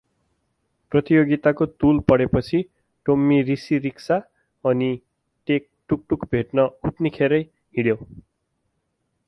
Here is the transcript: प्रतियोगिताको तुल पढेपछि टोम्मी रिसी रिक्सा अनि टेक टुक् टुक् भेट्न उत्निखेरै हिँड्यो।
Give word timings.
प्रतियोगिताको 0.91 1.65
तुल 1.83 1.99
पढेपछि 2.09 2.61
टोम्मी 3.05 3.41
रिसी 3.49 3.77
रिक्सा 3.85 4.17
अनि 4.65 4.89
टेक 5.47 5.67
टुक् 5.89 6.07
टुक् 6.09 6.25
भेट्न 6.31 6.67
उत्निखेरै 6.91 7.41
हिँड्यो। 7.41 7.95